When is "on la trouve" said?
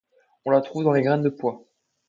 0.45-0.83